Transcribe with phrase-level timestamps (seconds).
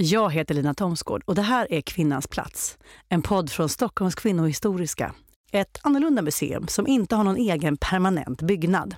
[0.00, 2.78] Jag heter Lina Thomsgård och det här är Kvinnans plats.
[3.08, 5.14] En podd från Stockholms kvinnohistoriska.
[5.52, 8.94] Ett annorlunda museum som inte har någon egen permanent byggnad.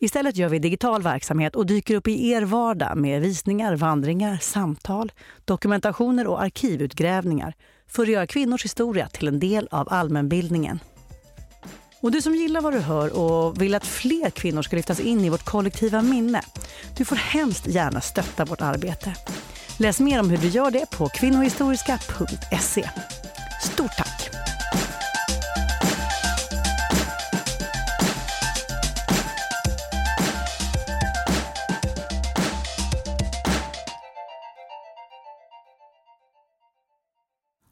[0.00, 5.12] Istället gör vi digital verksamhet och dyker upp i er vardag med visningar, vandringar, samtal,
[5.44, 7.54] dokumentationer och arkivutgrävningar
[7.86, 10.80] för att göra kvinnors historia till en del av allmänbildningen.
[12.00, 15.20] Och du som gillar vad du hör och vill att fler kvinnor ska lyftas in
[15.20, 16.42] i vårt kollektiva minne,
[16.96, 19.14] du får hemskt gärna stötta vårt arbete.
[19.80, 22.90] Läs mer om hur du gör det på kvinnohistoriska.se.
[23.62, 24.30] Stort tack!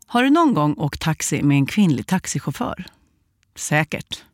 [0.06, 2.86] Har du någon gång åkt taxi med en kvinnlig taxichaufför?
[3.54, 4.24] Säkert.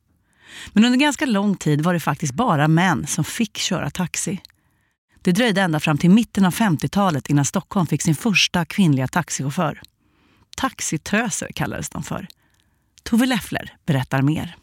[0.72, 4.40] Men under ganska lång tid var det faktiskt bara män som fick köra taxi.
[5.22, 9.80] Det dröjde ända fram till mitten av 50-talet innan Stockholm fick sin första kvinnliga taxichaufför.
[10.56, 12.28] Taxitöser kallades de för.
[13.02, 14.56] Tove Leffler berättar mer.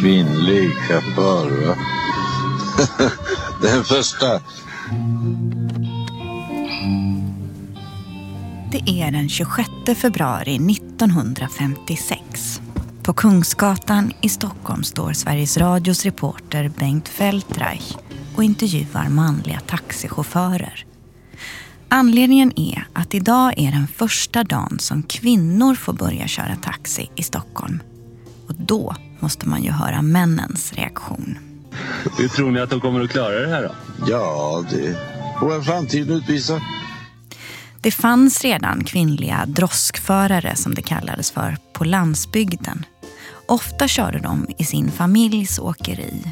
[0.00, 1.76] Kvinnlig chaufför, va?
[3.62, 4.42] Den första.
[8.72, 12.23] Det är den 26 februari 1956.
[13.04, 17.96] På Kungsgatan i Stockholm står Sveriges Radios reporter Bengt Feldreich
[18.36, 20.86] och intervjuar manliga taxichaufförer.
[21.88, 27.22] Anledningen är att idag är den första dagen som kvinnor får börja köra taxi i
[27.22, 27.82] Stockholm.
[28.48, 31.38] Och då måste man ju höra männens reaktion.
[32.18, 33.74] Hur tror ni att de kommer att klara det här då?
[34.08, 34.96] Ja, det
[35.40, 36.60] får framtiden utvisa.
[37.80, 42.84] Det fanns redan kvinnliga droskförare som det kallades för på landsbygden.
[43.46, 46.22] Ofta körde de i sin familjs åkeri.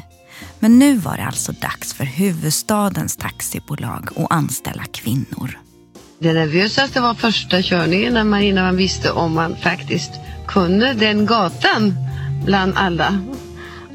[0.59, 5.59] Men nu var det alltså dags för huvudstadens taxibolag att anställa kvinnor.
[6.19, 10.11] Det nervösaste var första körningen när man, innan man visste om man faktiskt
[10.47, 11.95] kunde den gatan
[12.45, 13.19] bland alla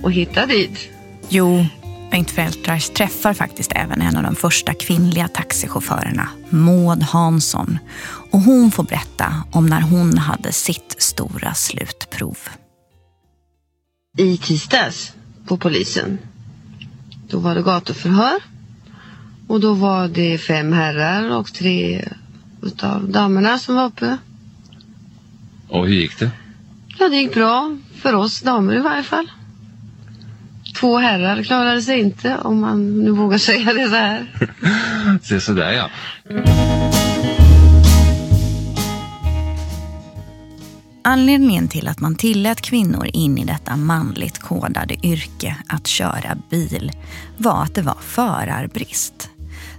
[0.03, 0.89] och hitta dit.
[1.29, 1.67] Jo,
[2.11, 7.79] Bengt Feldreich träffar faktiskt även en av de första kvinnliga taxichaufförerna, Maud Hansson.
[8.31, 12.39] Och hon får berätta om när hon hade sitt stora slutprov.
[14.19, 15.13] I tisdags
[15.47, 16.19] på polisen.
[17.29, 18.43] Då var det gatuförhör.
[19.47, 22.09] Och då var det fem herrar och tre
[22.63, 24.19] utav damerna som var uppe.
[25.69, 26.31] Och hur gick det?
[26.99, 27.77] Ja, det gick bra.
[27.95, 29.31] För oss damer i varje fall.
[30.81, 34.27] Två herrar klarade sig inte, om man nu vågar säga det så här.
[35.23, 35.91] Se sådär ja.
[41.09, 46.93] Anledningen till att man tillät kvinnor in i detta manligt kodade yrke att köra bil
[47.37, 49.31] var att det var förarbrist.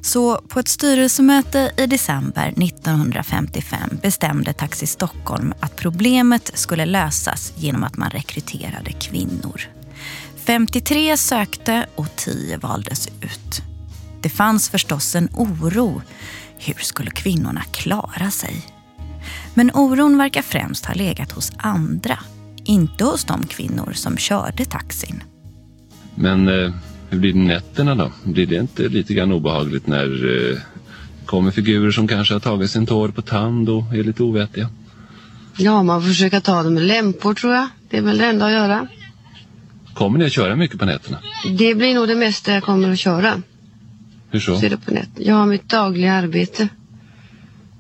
[0.02, 7.84] Så på ett styrelsemöte i december 1955 bestämde Taxi Stockholm att problemet skulle lösas genom
[7.84, 9.62] att man rekryterade kvinnor.
[10.46, 13.62] 53 sökte och 10 valdes ut.
[14.22, 16.02] Det fanns förstås en oro.
[16.58, 18.79] Hur skulle kvinnorna klara sig?
[19.60, 22.20] Men oron verkar främst ha legat hos andra.
[22.64, 25.24] Inte hos de kvinnor som körde taxin.
[26.16, 26.74] Men eh,
[27.10, 28.12] hur blir det nätterna då?
[28.24, 30.58] Blir det inte lite grann obehagligt när eh,
[31.26, 34.70] kommer figurer som kanske har tagit sin tår på tand och är lite ovettiga?
[35.58, 37.68] Ja, man får försöka ta dem med lämpor tror jag.
[37.90, 38.88] Det är väl det enda att göra.
[39.94, 41.20] Kommer ni att köra mycket på nätterna?
[41.58, 43.42] Det blir nog det mesta jag kommer att köra.
[44.30, 44.60] Hur så?
[44.60, 45.10] Så är det på nät.
[45.16, 46.70] Jag har mitt dagliga arbete.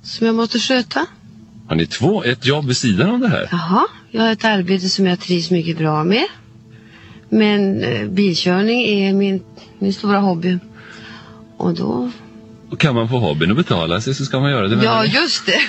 [0.04, 1.06] Som jag måste sköta.
[1.70, 3.48] Har ni två, ett jobb vid sidan av det här?
[3.52, 6.26] Jaha, jag har ett arbete som jag trivs mycket bra med.
[7.30, 9.44] Men eh, bilkörning är min,
[9.80, 10.60] min stora hobby.
[11.58, 12.12] Och då...
[12.70, 14.86] Och kan man få hobbyn att betala sig så ska man göra det.
[14.86, 15.60] Ja, just det.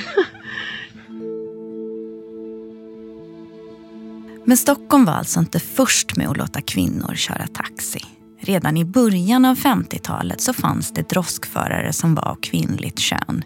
[4.44, 8.00] Men Stockholm var alltså inte först med att låta kvinnor köra taxi.
[8.40, 13.44] Redan i början av 50-talet så fanns det droskförare som var av kvinnligt kön.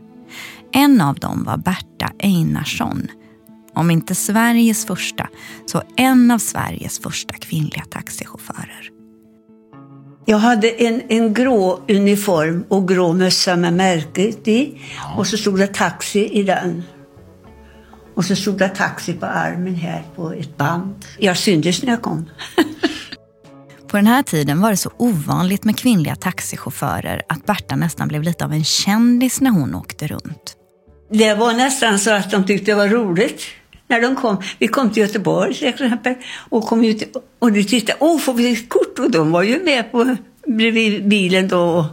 [0.77, 3.09] En av dem var Berta Einarsson.
[3.75, 5.29] om inte Sveriges första,
[5.67, 8.91] så en av Sveriges första kvinnliga taxichaufförer.
[10.25, 14.81] Jag hade en, en grå uniform och grå mössa med märket i.
[15.17, 16.83] Och så stod det taxi i den.
[18.15, 20.95] Och så stod det taxi på armen här på ett band.
[21.19, 22.31] Jag syntes när jag kom.
[23.89, 28.23] På den här tiden var det så ovanligt med kvinnliga taxichaufförer att Berta nästan blev
[28.23, 30.57] lite av en kändis när hon åkte runt.
[31.17, 33.43] Det var nästan så att de tyckte det var roligt
[33.89, 34.43] när de kom.
[34.59, 36.15] Vi kom till Göteborg till exempel
[36.51, 37.99] och kom ut och de tittade.
[38.01, 38.99] Åh, får vi ett kort?
[38.99, 40.17] Och de var ju med på
[40.47, 41.87] bredvid bilen då.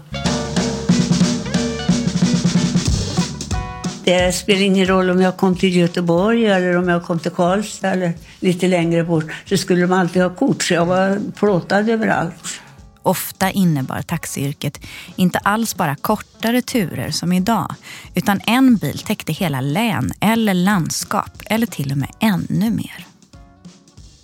[4.04, 7.92] Det spelar ingen roll om jag kom till Göteborg eller om jag kom till Karlstad
[7.92, 9.32] eller lite längre bort.
[9.46, 12.62] Så skulle de alltid ha kort, så jag var plåtad överallt.
[13.04, 14.80] Ofta innebar taxiyrket
[15.16, 17.76] inte alls bara kortare turer som idag,
[18.16, 23.06] utan en bil täckte hela län eller landskap eller till och med ännu mer.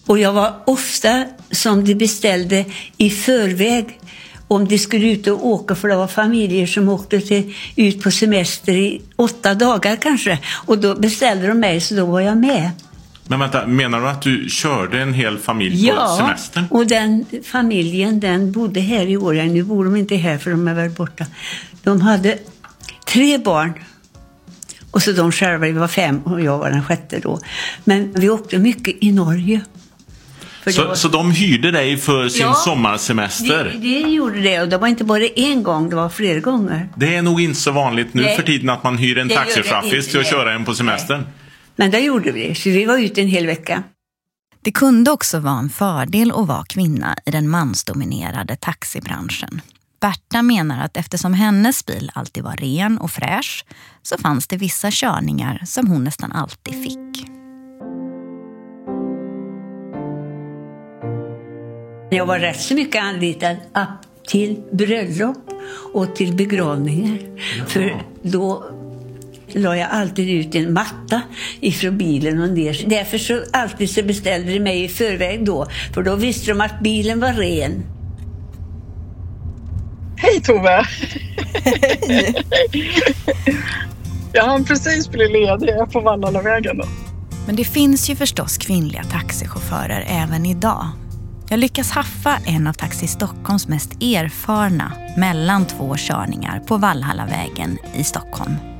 [0.05, 2.65] Och jag var ofta som de beställde
[2.97, 3.99] i förväg
[4.47, 8.11] om de skulle ut och åka, för det var familjer som åkte till, ut på
[8.11, 10.39] semester i åtta dagar kanske.
[10.65, 12.71] Och då beställde de mig, så då var jag med.
[13.27, 16.67] Men vänta, menar du att du körde en hel familj på semestern?
[16.71, 19.53] Ja, och den familjen den bodde här i Årjäng.
[19.53, 21.25] Nu bor de inte här för de är väl borta.
[21.83, 22.37] De hade
[23.07, 23.73] tre barn.
[24.91, 27.39] Och så de själva, vi var fem och jag var den sjätte då.
[27.83, 29.61] Men vi åkte mycket i Norge.
[30.67, 30.95] Så, var...
[30.95, 33.63] så de hyrde dig för sin ja, sommarsemester?
[33.63, 36.89] Det, det gjorde det och det var inte bara en gång, det var flera gånger.
[36.95, 40.07] Det är nog inte så vanligt nu Nej, för tiden att man hyr en taxichaffis
[40.07, 41.19] till att köra en på semestern.
[41.21, 41.46] Nej.
[41.79, 43.83] Men det gjorde vi, så vi var ute en hel vecka.
[44.61, 49.61] Det kunde också vara en fördel att vara kvinna i den mansdominerade taxibranschen.
[50.01, 53.65] Berta menar att eftersom hennes bil alltid var ren och fräsch
[54.01, 57.27] så fanns det vissa körningar som hon nästan alltid fick.
[62.09, 63.57] Jag var rätt så mycket anlitad
[64.27, 65.49] till bröllop
[65.93, 67.17] och till begravningar.
[67.57, 67.65] Ja.
[67.65, 68.76] För då
[69.53, 71.21] la jag alltid ut en matta
[71.59, 72.83] ifrån bilen och ner.
[72.87, 76.79] Därför så alltid så beställde de mig i förväg då, för då visste de att
[76.79, 77.83] bilen var ren.
[80.17, 80.87] Hej Tove!
[81.53, 82.35] Hej!
[84.33, 86.85] jag hann precis bli ledig, jag är på Vallalavägen då.
[87.45, 90.87] Men det finns ju förstås kvinnliga taxichaufförer även idag.
[91.49, 98.03] Jag lyckas haffa en av Taxi Stockholms mest erfarna mellan två körningar på Vallhallavägen i
[98.03, 98.76] Stockholm.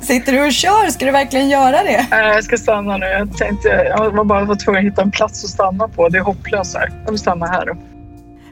[0.00, 0.90] Sitter du och kör?
[0.90, 2.06] Ska du verkligen göra det?
[2.10, 3.06] Jag ska stanna nu.
[3.06, 6.08] Jag tänkte, jag var bara tvungen att hitta en plats att stanna på.
[6.08, 6.92] Det är hopplöst här.
[7.04, 7.76] Jag vill stanna här då.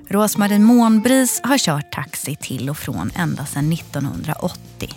[0.09, 4.91] Rosmarie Månbris har kört taxi till och från ända sedan 1980.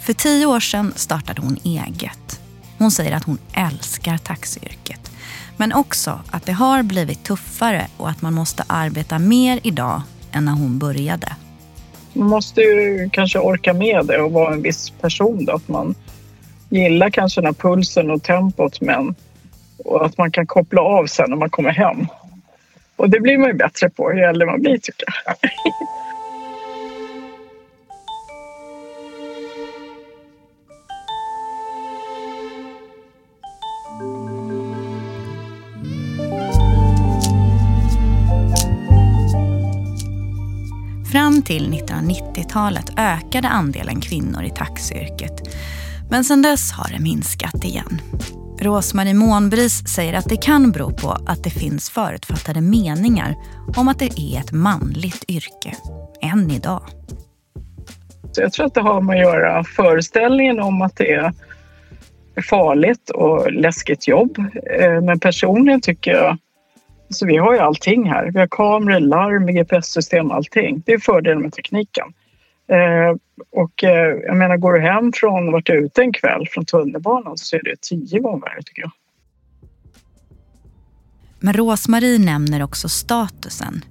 [0.00, 2.40] För tio år sedan startade hon eget.
[2.78, 5.10] Hon säger att hon älskar taxiyrket.
[5.56, 10.02] Men också att det har blivit tuffare och att man måste arbeta mer idag
[10.32, 11.36] än när hon började.
[12.12, 15.44] Man måste ju kanske orka med det och vara en viss person.
[15.44, 15.94] Då, att man
[16.68, 19.14] gillar kanske den här pulsen och tempot men
[19.84, 22.06] och att man kan koppla av sen när man kommer hem.
[22.96, 25.34] Och det blir man ju bättre på ju äldre man blir tycker jag.
[41.52, 45.32] Till 1990-talet ökade andelen kvinnor i taxiyrket.
[46.10, 48.00] Men sedan dess har det minskat igen.
[48.60, 53.34] Rosmarie Månbris säger att det kan bero på att det finns förutfattade meningar
[53.76, 55.76] om att det är ett manligt yrke,
[56.22, 56.82] än idag.
[58.36, 61.32] Jag tror att det har med att göra föreställningen om att det är
[62.50, 64.38] farligt och läskigt jobb.
[64.80, 66.38] Eh, men personligen tycker jag
[67.12, 68.30] så vi har ju allting här.
[68.30, 70.82] Vi har kameror, larm, GPS-system, allting.
[70.86, 72.12] Det är fördelen med tekniken.
[72.68, 73.16] Eh,
[73.50, 77.38] och eh, jag menar, går du hem från och varit ute en kväll från tunnelbanan
[77.38, 78.90] så är det tio gånger värre tycker jag.
[81.40, 83.84] Men Rosmarie nämner också statusen.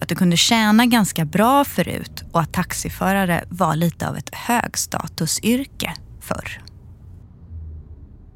[0.00, 5.92] Att du kunde tjäna ganska bra förut och att taxiförare var lite av ett högstatusyrke
[6.20, 6.65] förr.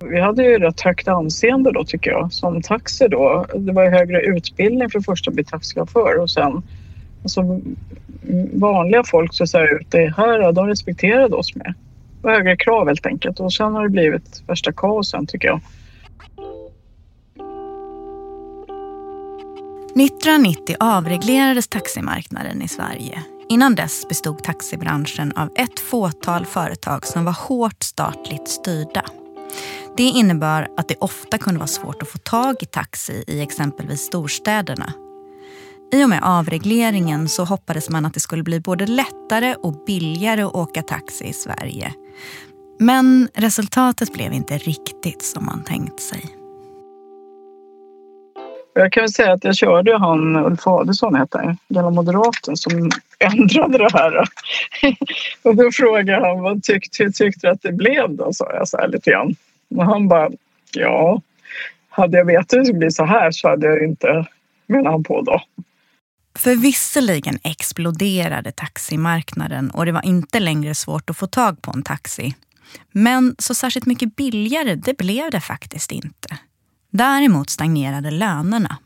[0.04, 3.47] Vi hade ju rätt högt anseende då tycker jag som taxi då.
[3.54, 6.62] Det var ju högre utbildning för det första att bli taxichaufför och sen
[7.23, 7.61] alltså,
[8.52, 11.75] vanliga folk så säger ut det här, de respekterade oss med.
[12.21, 15.61] Det var högre krav helt enkelt och sen har det blivit värsta kaosen tycker jag.
[19.97, 23.23] 1990 avreglerades taximarknaden i Sverige.
[23.49, 29.04] Innan dess bestod taxibranschen av ett fåtal företag som var hårt statligt styrda.
[30.00, 34.00] Det innebar att det ofta kunde vara svårt att få tag i taxi i exempelvis
[34.00, 34.92] storstäderna.
[35.92, 40.42] I och med avregleringen så hoppades man att det skulle bli både lättare och billigare
[40.42, 41.92] att åka taxi i Sverige.
[42.78, 46.25] Men resultatet blev inte riktigt som man tänkt sig.
[48.75, 52.90] Jag kan väl säga att jag körde han Ulf Adelsohn, heter han, gamla moderaten, som
[53.19, 54.28] ändrade det här.
[55.42, 58.69] och då frågade han vad tyckte, hur tyckte du att det blev då, sa jag
[58.69, 59.37] så här lite grann.
[59.70, 60.30] Och han bara,
[60.72, 61.22] ja,
[61.88, 64.26] hade jag vetat att det skulle bli så här så hade jag inte,
[64.66, 65.42] menade han på då.
[66.38, 71.82] För visserligen exploderade taximarknaden och det var inte längre svårt att få tag på en
[71.82, 72.34] taxi.
[72.92, 76.38] Men så särskilt mycket billigare, det blev det faktiskt inte.
[76.90, 78.78] Däremot stagnerade lönerna.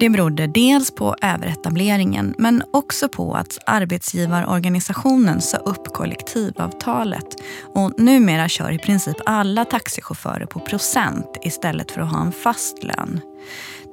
[0.00, 7.26] Det berodde dels på överetableringen men också på att arbetsgivarorganisationen sa upp kollektivavtalet
[7.74, 12.84] och numera kör i princip alla taxichaufförer på procent istället för att ha en fast
[12.84, 13.20] lön.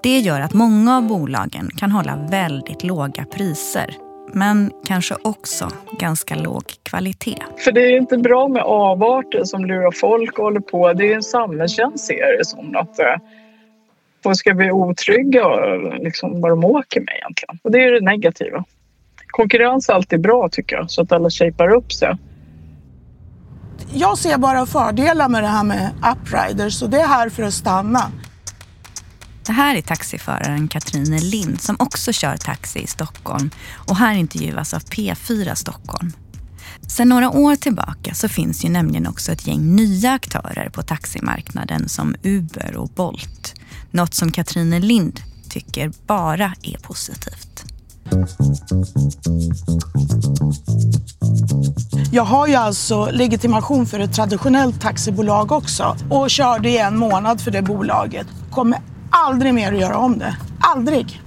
[0.03, 3.96] Det gör att många av bolagen kan hålla väldigt låga priser
[4.34, 7.44] men kanske också ganska låg kvalitet.
[7.58, 10.94] För det är inte bra med avarter som lurar folk och håller på.
[10.94, 13.06] Det är en samhällstjänst ser det som att eh,
[14.23, 15.47] folk ska bli otrygga
[15.99, 17.59] liksom, vad de åker med egentligen.
[17.63, 18.63] Och det är det negativa.
[19.27, 22.17] Konkurrens är alltid bra tycker jag, så att alla shapar upp sig.
[23.93, 27.53] Jag ser bara fördelar med det här med upriders och det är här för att
[27.53, 28.11] stanna.
[29.45, 33.49] Det här är taxiföraren Katrine Lind som också kör taxi i Stockholm
[33.88, 36.11] och här intervjuas av P4 Stockholm.
[36.88, 41.89] Sen några år tillbaka så finns ju nämligen också ett gäng nya aktörer på taximarknaden
[41.89, 43.58] som Uber och Bolt.
[43.91, 45.19] Något som Katrine Lind
[45.50, 47.63] tycker bara är positivt.
[52.12, 57.41] Jag har ju alltså legitimation för ett traditionellt taxibolag också och körde i en månad
[57.41, 58.27] för det bolaget.
[58.51, 58.79] Kommer
[59.10, 60.38] aldrig mer att göra om det.
[60.60, 61.22] Aldrig.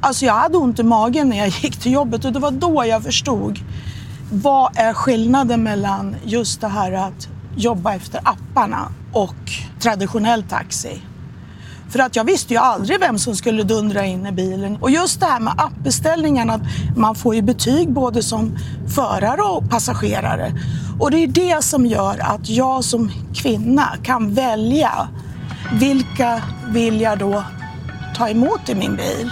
[0.00, 2.84] Alltså jag hade ont i magen när jag gick till jobbet och det var då
[2.86, 3.58] jag förstod
[4.32, 11.02] vad är skillnaden mellan just det här att jobba efter apparna och traditionell taxi.
[11.88, 14.78] För att jag visste ju aldrig vem som skulle dundra in i bilen.
[14.80, 16.60] Och just det här med appbeställningarna,
[16.96, 18.58] man får ju betyg både som
[18.94, 20.52] förare och passagerare.
[21.00, 25.08] Och det är det som gör att jag som kvinna kan välja
[25.72, 27.44] vilka vill jag då
[28.16, 29.30] ta emot i min bil?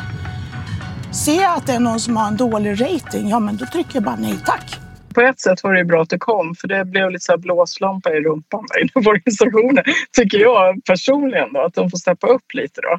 [1.12, 3.94] Ser jag att det är någon som har en dålig rating, ja men då trycker
[3.94, 4.85] jag bara nej tack.
[5.16, 7.38] På ett sätt var det bra att det kom för det blev lite så här
[7.38, 9.84] blåslampa i rumpan inom organisationen.
[10.12, 12.98] Tycker jag personligen då, att de får steppa upp lite då.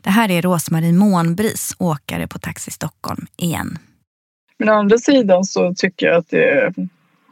[0.00, 3.78] Det här är Rosmarie Månbris, åkare på Taxi Stockholm igen.
[4.58, 6.74] Men å andra sidan så tycker jag att det,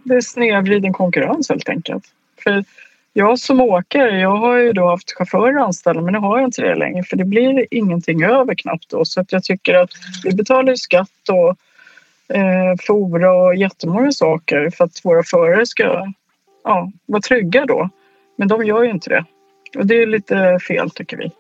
[0.04, 2.04] det är snedvriden konkurrens helt enkelt.
[2.44, 2.64] För
[3.12, 6.62] jag som åkare, jag har ju då haft chaufförer anställda men nu har jag inte
[6.62, 9.04] det längre för det blir ingenting över knappt då.
[9.04, 9.90] Så att jag tycker att
[10.24, 11.56] vi betalar skatt och
[12.34, 16.12] eh, fora och jättemånga saker för att våra förare ska
[16.64, 17.88] ja, vara trygga då.
[18.36, 19.24] Men de gör ju inte det.
[19.78, 21.30] Och det är lite fel tycker vi.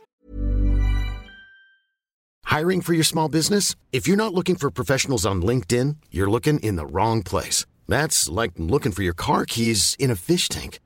[2.58, 3.76] Hiring for your small business?
[3.92, 7.66] If you're not looking for professionals on LinkedIn, you're looking in the wrong place.
[7.86, 10.78] That's like looking for your car keys in a fish tank.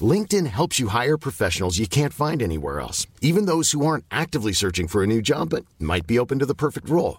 [0.00, 4.52] LinkedIn helps you hire professionals you can't find anywhere else, even those who aren't actively
[4.52, 7.18] searching for a new job but might be open to the perfect role.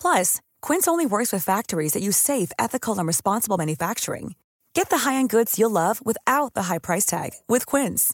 [0.00, 4.34] Plus, Quince only works with factories that use safe, ethical, and responsible manufacturing.
[4.74, 8.12] Get the high-end goods you'll love without the high price tag with Quince.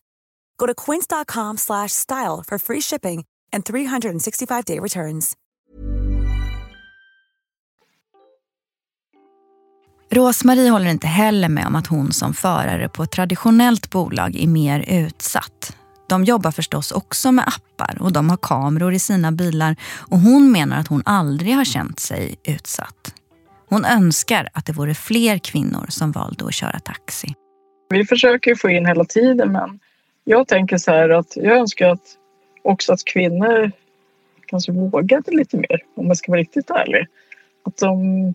[0.58, 5.36] Go to quince.com/style for free shipping and 365-day returns.
[10.12, 14.46] Rosmarie håller inte heller med om att hon som förare på ett traditionellt bolag är
[14.46, 15.76] mer utsatt.
[16.10, 19.76] De jobbar förstås också med appar och de har kameror i sina bilar
[20.10, 23.14] och hon menar att hon aldrig har känt sig utsatt.
[23.68, 27.28] Hon önskar att det vore fler kvinnor som valde att köra taxi.
[27.88, 29.80] Vi försöker få in hela tiden men
[30.24, 32.16] jag tänker så här att jag önskar att
[32.62, 33.72] också att kvinnor
[34.46, 37.06] kanske vågade lite mer om man ska vara riktigt ärlig.
[37.64, 38.34] Att de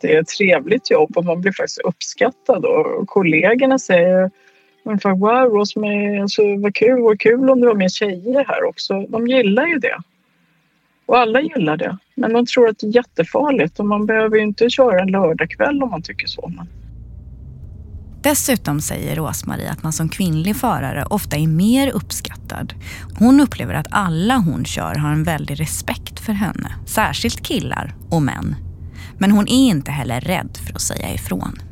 [0.00, 4.30] det är ett trevligt jobb och man blir faktiskt uppskattad och kollegorna säger
[4.84, 9.06] Ungefär wow, Rosemary, alltså, vad kul, vad kul om det var mer tjejer här också.
[9.08, 9.98] De gillar ju det.
[11.06, 11.98] Och alla gillar det.
[12.14, 15.82] Men de tror att det är jättefarligt och man behöver ju inte köra en lördagkväll
[15.82, 16.52] om man tycker så.
[16.56, 16.68] Men...
[18.22, 22.74] Dessutom säger Rosmarie att man som kvinnlig förare ofta är mer uppskattad.
[23.18, 26.74] Hon upplever att alla hon kör har en väldig respekt för henne.
[26.86, 28.56] Särskilt killar och män.
[29.18, 31.69] Men hon är inte heller rädd för att säga ifrån.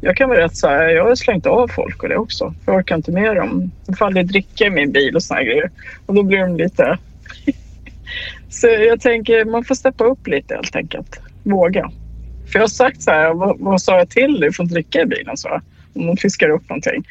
[0.00, 2.54] Jag kan vara rätt så här, jag har slängt av folk och det också.
[2.66, 3.70] Jag orkar inte med dem.
[3.86, 5.70] Det faller dricka i min bil och såna grejer.
[6.06, 6.98] Och då blir de lite...
[8.48, 11.20] så jag tänker, man får steppa upp lite helt enkelt.
[11.42, 11.90] Våga.
[12.46, 14.48] För jag har sagt så här, vad, vad sa jag till dig?
[14.48, 15.60] Du får inte dricka i bilen, så
[15.94, 17.04] Om de fiskar upp någonting.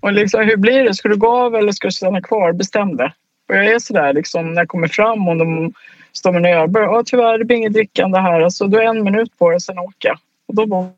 [0.00, 0.94] Och liksom, hur blir det?
[0.94, 2.52] Ska du gå av eller ska du stanna kvar?
[2.52, 3.12] Bestäm det.
[3.48, 5.72] Och jag är så där liksom, när jag kommer fram och de
[6.12, 8.40] står med en Ja, tyvärr, det blir inget drickande här.
[8.40, 10.18] Alltså, du har en minut på dig, sen åka.
[10.50, 10.90] Och då bara,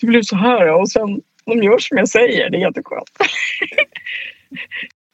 [0.00, 0.80] det blev så här.
[0.80, 2.50] Och sen, de gör som jag säger.
[2.50, 3.10] Det är jätteskönt.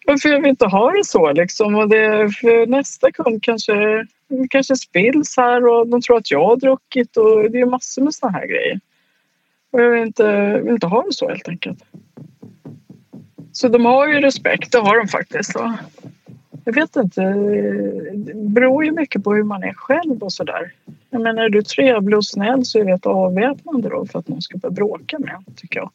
[0.07, 1.75] Varför jag vill inte ha det så liksom.
[1.75, 4.07] Och det, för nästa kund kanske,
[4.51, 8.15] kanske spills här och de tror att jag har druckit och det är massor med
[8.15, 8.81] såna här grejer.
[9.71, 11.83] Och jag vill inte, vill inte ha det så helt enkelt.
[13.53, 15.57] Så de har ju respekt, det har de faktiskt.
[15.57, 15.71] Och
[16.65, 17.21] jag vet inte,
[18.15, 20.73] det beror ju mycket på hur man är själv och sådär.
[21.11, 24.29] Jag menar, är du trevlig och snäll så är det ett avväpnande då för att
[24.29, 25.91] någon ska börja bråka med tycker jag.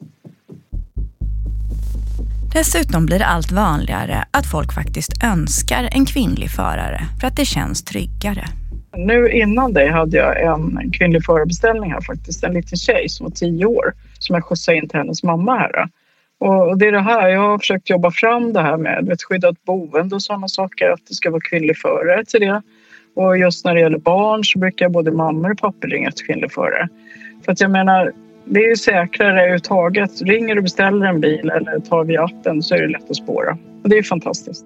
[2.53, 7.45] Dessutom blir det allt vanligare att folk faktiskt önskar en kvinnlig förare för att det
[7.45, 8.45] känns tryggare.
[8.97, 13.31] Nu innan det hade jag en kvinnlig förarbeställning här faktiskt, en liten tjej som var
[13.31, 15.89] tio år som jag skjutsade in till hennes mamma här.
[16.39, 19.63] Och det är det här, jag har försökt jobba fram det här med ett skyddat
[19.63, 22.61] boende och sådana saker, att det ska vara kvinnlig förare till det.
[23.15, 26.51] Och just när det gäller barn så brukar både mammor och pappor ringa till kvinnlig
[26.51, 26.89] förare.
[27.45, 28.11] För att jag menar,
[28.45, 30.21] det är ju säkrare överhuvudtaget.
[30.21, 33.15] Ringer du och beställer en bil eller tar via appen så är det lätt att
[33.15, 33.57] spåra.
[33.83, 34.65] Och det är fantastiskt.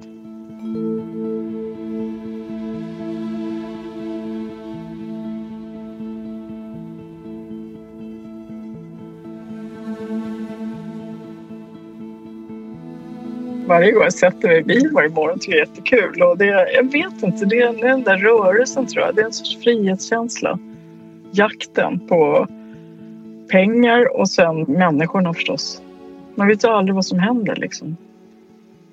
[13.69, 16.21] Varje gång jag sätter mig i bil varje morgon tycker jag är jättekul.
[16.23, 19.15] Och det, jag vet inte, det är den där rörelsen tror jag.
[19.15, 20.59] Det är en sorts frihetskänsla.
[21.31, 22.47] Jakten på
[23.51, 25.81] pengar och sen människorna förstås.
[26.35, 27.97] Man vet ju aldrig vad som händer liksom.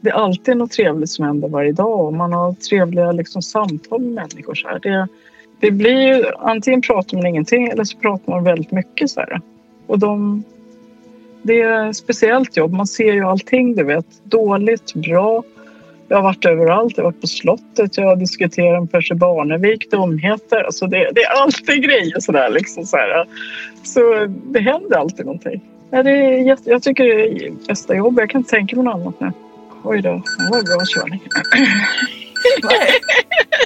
[0.00, 4.00] Det är alltid något trevligt som händer varje dag och man har trevliga liksom, samtal
[4.00, 4.54] med människor.
[4.54, 4.78] Så här.
[4.78, 5.08] Det,
[5.60, 9.10] det blir ju, antingen pratar man ingenting eller så pratar man väldigt mycket.
[9.10, 9.40] Så här.
[9.86, 10.44] Och de,
[11.46, 12.72] det är ett speciellt jobb.
[12.72, 14.06] Man ser ju allting, du vet.
[14.24, 15.42] Dåligt, bra.
[16.08, 16.96] Jag har varit överallt.
[16.96, 17.96] Jag har varit på slottet.
[17.96, 20.64] Jag har diskuterat med Percy Barnevik, dumheter.
[20.64, 22.50] Alltså det, det är alltid grejer sådär.
[22.50, 23.26] Liksom så, här.
[23.82, 25.60] så det händer alltid någonting.
[25.90, 28.18] Ja, det är jag tycker det är bästa jobb.
[28.18, 29.32] Jag kan inte tänka mig något annat nu.
[29.84, 31.20] Oj då, det var bra körning.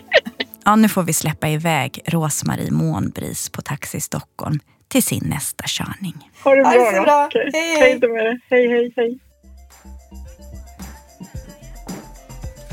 [0.70, 6.30] ja, nu får vi släppa iväg Rosmarie Månbris på Taxi Stockholm till sin nästa körning.
[6.44, 6.70] Ha det bra.
[6.70, 7.28] Ha det så bra.
[7.34, 8.00] Hej, hej.
[8.02, 9.18] Hej, hej, hej, hej.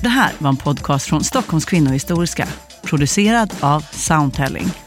[0.02, 2.48] Det här var en podcast från Stockholms kvinnohistoriska,
[2.84, 4.87] producerad av Soundtelling.